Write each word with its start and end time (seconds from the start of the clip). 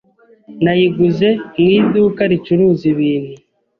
Nayiguze 0.63 1.27
mu 1.59 1.65
iduka 1.77 2.21
ricuruza 2.31 2.83
ibintu 2.93 3.33